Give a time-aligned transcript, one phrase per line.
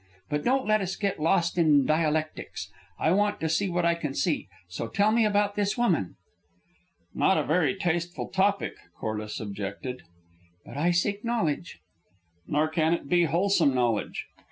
[0.31, 2.71] But don't let us get lost in dialectics.
[2.97, 6.15] I want to see what I can see, so tell me about this woman."
[7.13, 10.01] "Not a very tasteful topic," Corliss objected.
[10.65, 11.77] "But I seek knowledge."
[12.47, 14.25] "Nor can it be wholesome knowledge."